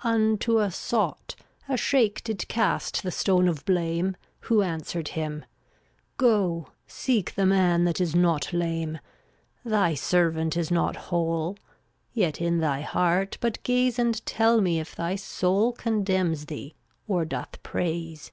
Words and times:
330 0.00 0.14
Unto 0.32 0.58
a 0.60 0.70
sot 0.70 1.34
a 1.68 1.76
shiekh 1.76 2.24
Did 2.24 2.48
cast 2.48 3.02
the 3.02 3.10
stone 3.10 3.46
of 3.48 3.66
blame, 3.66 4.16
Who 4.48 4.62
answered 4.62 5.08
him: 5.08 5.44
"Go 6.16 6.68
seek 6.86 7.34
The 7.34 7.44
man 7.44 7.84
that 7.84 8.00
is 8.00 8.16
not 8.16 8.54
lame; 8.54 8.98
Thy 9.62 9.92
servant 9.92 10.56
is 10.56 10.70
not 10.70 10.96
whole; 11.12 11.58
Yet 12.14 12.40
in 12.40 12.60
thy 12.60 12.80
heart 12.80 13.36
but 13.42 13.62
gaze 13.62 13.98
And 13.98 14.24
tell 14.24 14.62
me 14.62 14.80
if 14.80 14.96
thy 14.96 15.16
soul 15.16 15.72
Condemns 15.72 16.46
thee 16.46 16.72
or 17.06 17.26
doth 17.26 17.62
praise." 17.62 18.32